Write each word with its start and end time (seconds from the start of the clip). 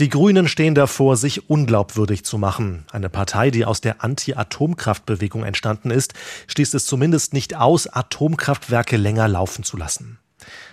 Die 0.00 0.08
Grünen 0.08 0.48
stehen 0.48 0.74
davor, 0.74 1.18
sich 1.18 1.50
unglaubwürdig 1.50 2.24
zu 2.24 2.38
machen. 2.38 2.86
Eine 2.90 3.10
Partei, 3.10 3.50
die 3.50 3.66
aus 3.66 3.82
der 3.82 4.02
Anti-Atomkraftbewegung 4.02 5.44
entstanden 5.44 5.90
ist, 5.90 6.14
schließt 6.46 6.74
es 6.74 6.86
zumindest 6.86 7.34
nicht 7.34 7.54
aus, 7.54 7.86
Atomkraftwerke 7.86 8.96
länger 8.96 9.28
laufen 9.28 9.62
zu 9.62 9.76
lassen. 9.76 10.18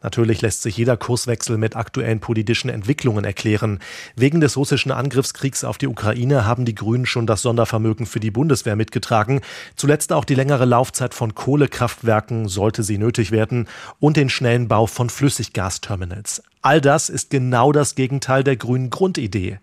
Natürlich 0.00 0.42
lässt 0.42 0.62
sich 0.62 0.76
jeder 0.76 0.96
Kurswechsel 0.96 1.58
mit 1.58 1.74
aktuellen 1.74 2.20
politischen 2.20 2.70
Entwicklungen 2.70 3.24
erklären. 3.24 3.80
Wegen 4.14 4.40
des 4.40 4.56
russischen 4.56 4.92
Angriffskriegs 4.92 5.64
auf 5.64 5.76
die 5.76 5.88
Ukraine 5.88 6.46
haben 6.46 6.64
die 6.64 6.76
Grünen 6.76 7.04
schon 7.04 7.26
das 7.26 7.42
Sondervermögen 7.42 8.06
für 8.06 8.20
die 8.20 8.30
Bundeswehr 8.30 8.76
mitgetragen, 8.76 9.40
zuletzt 9.74 10.12
auch 10.12 10.24
die 10.24 10.36
längere 10.36 10.66
Laufzeit 10.66 11.14
von 11.14 11.34
Kohlekraftwerken, 11.34 12.48
sollte 12.48 12.84
sie 12.84 12.96
nötig 12.96 13.32
werden, 13.32 13.66
und 13.98 14.16
den 14.16 14.30
schnellen 14.30 14.68
Bau 14.68 14.86
von 14.86 15.10
Flüssiggasterminals. 15.10 16.44
All 16.62 16.80
das 16.80 17.08
ist 17.08 17.30
genau 17.30 17.72
das 17.72 17.96
Gegenteil 17.96 18.44
der 18.44 18.56
grünen 18.56 18.90
Grundidee. 18.90 19.58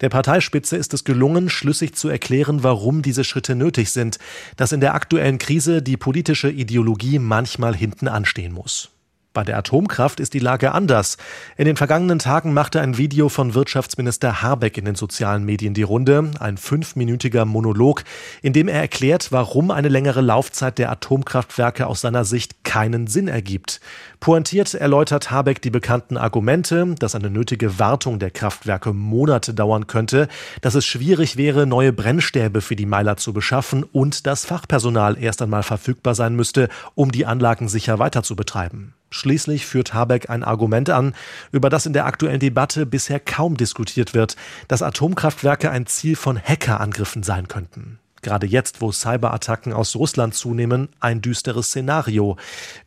Der 0.00 0.08
Parteispitze 0.08 0.76
ist 0.76 0.94
es 0.94 1.04
gelungen, 1.04 1.50
schlüssig 1.50 1.94
zu 1.94 2.08
erklären, 2.08 2.62
warum 2.62 3.02
diese 3.02 3.24
Schritte 3.24 3.54
nötig 3.54 3.90
sind, 3.90 4.18
dass 4.56 4.72
in 4.72 4.80
der 4.80 4.94
aktuellen 4.94 5.38
Krise 5.38 5.82
die 5.82 5.96
politische 5.96 6.50
Ideologie 6.50 7.18
manchmal 7.18 7.74
hinten 7.74 8.08
anstehen 8.08 8.52
muss. 8.52 8.93
Bei 9.34 9.42
der 9.42 9.58
Atomkraft 9.58 10.20
ist 10.20 10.32
die 10.32 10.38
Lage 10.38 10.70
anders. 10.70 11.16
In 11.56 11.64
den 11.64 11.76
vergangenen 11.76 12.20
Tagen 12.20 12.54
machte 12.54 12.80
ein 12.80 12.96
Video 12.98 13.28
von 13.28 13.54
Wirtschaftsminister 13.54 14.42
Habeck 14.42 14.78
in 14.78 14.84
den 14.84 14.94
sozialen 14.94 15.44
Medien 15.44 15.74
die 15.74 15.82
Runde, 15.82 16.30
ein 16.38 16.56
fünfminütiger 16.56 17.44
Monolog, 17.44 18.04
in 18.42 18.52
dem 18.52 18.68
er 18.68 18.80
erklärt, 18.80 19.32
warum 19.32 19.72
eine 19.72 19.88
längere 19.88 20.20
Laufzeit 20.20 20.78
der 20.78 20.92
Atomkraftwerke 20.92 21.88
aus 21.88 22.00
seiner 22.00 22.24
Sicht 22.24 22.62
keinen 22.62 23.08
Sinn 23.08 23.26
ergibt. 23.26 23.80
Pointiert 24.20 24.72
erläutert 24.72 25.32
Habeck 25.32 25.60
die 25.60 25.70
bekannten 25.70 26.16
Argumente, 26.16 26.94
dass 27.00 27.16
eine 27.16 27.28
nötige 27.28 27.80
Wartung 27.80 28.20
der 28.20 28.30
Kraftwerke 28.30 28.92
Monate 28.92 29.52
dauern 29.52 29.88
könnte, 29.88 30.28
dass 30.60 30.76
es 30.76 30.86
schwierig 30.86 31.36
wäre, 31.36 31.66
neue 31.66 31.92
Brennstäbe 31.92 32.60
für 32.60 32.76
die 32.76 32.86
Meiler 32.86 33.16
zu 33.16 33.32
beschaffen 33.32 33.82
und 33.82 34.28
dass 34.28 34.44
Fachpersonal 34.44 35.18
erst 35.20 35.42
einmal 35.42 35.64
verfügbar 35.64 36.14
sein 36.14 36.36
müsste, 36.36 36.68
um 36.94 37.10
die 37.10 37.26
Anlagen 37.26 37.68
sicher 37.68 37.98
weiter 37.98 38.22
zu 38.22 38.36
betreiben. 38.36 38.94
Schließlich 39.14 39.64
führt 39.64 39.94
Habeck 39.94 40.28
ein 40.28 40.42
Argument 40.42 40.90
an, 40.90 41.14
über 41.52 41.70
das 41.70 41.86
in 41.86 41.92
der 41.92 42.04
aktuellen 42.04 42.40
Debatte 42.40 42.84
bisher 42.84 43.20
kaum 43.20 43.56
diskutiert 43.56 44.12
wird, 44.12 44.34
dass 44.66 44.82
Atomkraftwerke 44.82 45.70
ein 45.70 45.86
Ziel 45.86 46.16
von 46.16 46.36
Hackerangriffen 46.36 47.22
sein 47.22 47.46
könnten. 47.46 48.00
Gerade 48.22 48.48
jetzt, 48.48 48.80
wo 48.80 48.90
Cyberattacken 48.90 49.72
aus 49.72 49.94
Russland 49.94 50.34
zunehmen, 50.34 50.88
ein 50.98 51.20
düsteres 51.20 51.68
Szenario. 51.68 52.38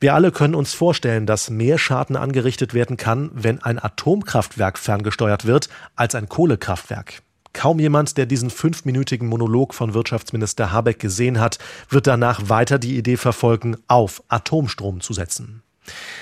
Wir 0.02 0.16
alle 0.16 0.34
können 0.34 0.54
uns 0.54 0.74
vorstellen, 0.74 1.28
dass 1.28 1.50
mehr 1.50 1.78
Schaden 1.78 2.18
angerichtet 2.18 2.74
werden 2.74 2.98
kann, 2.98 3.32
wenn 3.34 3.64
ein 3.64 3.82
Atomkraftwerk 3.82 4.78
ferngesteuert 4.78 5.46
wird, 5.46 5.70
als 5.96 6.14
ein 6.14 6.28
Kohlekraftwerk. 6.28 7.22
Kaum 7.54 7.80
jemand, 7.80 8.18
der 8.18 8.26
diesen 8.26 8.50
fünfminütigen 8.50 9.30
Monolog 9.30 9.74
von 9.74 9.94
Wirtschaftsminister 9.94 10.74
Habeck 10.74 11.00
gesehen 11.00 11.40
hat, 11.40 11.58
wird 11.90 12.06
danach 12.06 12.50
weiter 12.50 12.80
die 12.80 12.98
Idee 12.98 13.16
verfolgen, 13.16 13.78
auf 13.88 14.22
Atomstrom 14.28 15.00
zu 15.00 15.14
setzen. 15.14 15.64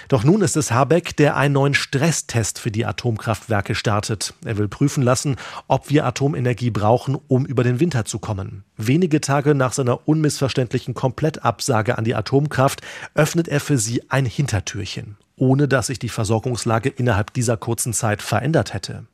Doch 0.07 0.23
nun 0.23 0.41
ist 0.41 0.55
es 0.55 0.71
Habeck, 0.71 1.15
der 1.17 1.35
einen 1.35 1.53
neuen 1.53 1.73
Stresstest 1.73 2.59
für 2.59 2.71
die 2.71 2.85
Atomkraftwerke 2.85 3.75
startet. 3.75 4.33
Er 4.45 4.57
will 4.57 4.67
prüfen 4.67 5.03
lassen, 5.03 5.35
ob 5.67 5.89
wir 5.89 6.05
Atomenergie 6.05 6.71
brauchen, 6.71 7.17
um 7.27 7.45
über 7.45 7.63
den 7.63 7.79
Winter 7.79 8.05
zu 8.05 8.19
kommen. 8.19 8.63
Wenige 8.77 9.21
Tage 9.21 9.55
nach 9.55 9.73
seiner 9.73 10.07
unmissverständlichen 10.07 10.93
Komplettabsage 10.93 11.97
an 11.97 12.03
die 12.03 12.15
Atomkraft 12.15 12.81
öffnet 13.13 13.47
er 13.47 13.59
für 13.59 13.77
sie 13.77 14.09
ein 14.09 14.25
Hintertürchen, 14.25 15.17
ohne 15.35 15.67
dass 15.67 15.87
sich 15.87 15.99
die 15.99 16.09
Versorgungslage 16.09 16.89
innerhalb 16.89 17.33
dieser 17.33 17.57
kurzen 17.57 17.93
Zeit 17.93 18.21
verändert 18.21 18.73
hätte. 18.73 19.05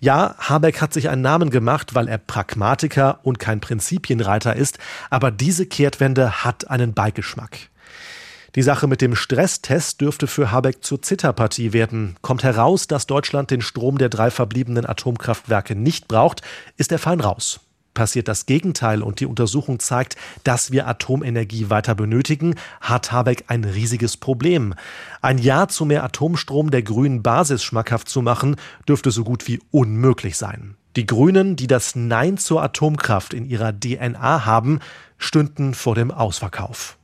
Ja, 0.00 0.34
Habeck 0.38 0.80
hat 0.80 0.92
sich 0.92 1.08
einen 1.08 1.22
Namen 1.22 1.50
gemacht, 1.50 1.94
weil 1.94 2.08
er 2.08 2.18
Pragmatiker 2.18 3.20
und 3.22 3.38
kein 3.38 3.60
Prinzipienreiter 3.60 4.56
ist, 4.56 4.78
aber 5.10 5.30
diese 5.30 5.66
Kehrtwende 5.66 6.44
hat 6.44 6.70
einen 6.70 6.94
Beigeschmack. 6.94 7.70
Die 8.54 8.62
Sache 8.62 8.86
mit 8.86 9.00
dem 9.00 9.14
Stresstest 9.14 10.02
dürfte 10.02 10.26
für 10.26 10.52
Habeck 10.52 10.84
zur 10.84 11.00
Zitterpartie 11.00 11.72
werden. 11.72 12.16
Kommt 12.20 12.44
heraus, 12.44 12.86
dass 12.86 13.06
Deutschland 13.06 13.50
den 13.50 13.62
Strom 13.62 13.96
der 13.96 14.10
drei 14.10 14.30
verbliebenen 14.30 14.84
Atomkraftwerke 14.84 15.74
nicht 15.74 16.06
braucht, 16.06 16.42
ist 16.76 16.90
der 16.90 16.98
Fein 16.98 17.20
raus. 17.20 17.60
Passiert 17.94 18.28
das 18.28 18.44
Gegenteil 18.44 19.02
und 19.02 19.20
die 19.20 19.26
Untersuchung 19.26 19.78
zeigt, 19.78 20.16
dass 20.44 20.70
wir 20.70 20.86
Atomenergie 20.86 21.70
weiter 21.70 21.94
benötigen, 21.94 22.56
hat 22.82 23.10
Habeck 23.10 23.44
ein 23.48 23.64
riesiges 23.64 24.18
Problem. 24.18 24.74
Ein 25.22 25.38
Ja 25.38 25.68
zu 25.68 25.86
mehr 25.86 26.04
Atomstrom 26.04 26.70
der 26.70 26.82
grünen 26.82 27.22
Basis 27.22 27.62
schmackhaft 27.64 28.10
zu 28.10 28.20
machen, 28.20 28.56
dürfte 28.86 29.10
so 29.10 29.24
gut 29.24 29.48
wie 29.48 29.60
unmöglich 29.70 30.36
sein. 30.36 30.76
Die 30.96 31.06
Grünen, 31.06 31.56
die 31.56 31.68
das 31.68 31.96
Nein 31.96 32.36
zur 32.36 32.62
Atomkraft 32.62 33.32
in 33.32 33.46
ihrer 33.46 33.72
DNA 33.72 34.44
haben, 34.44 34.80
stünden 35.16 35.72
vor 35.72 35.94
dem 35.94 36.10
Ausverkauf. 36.10 36.98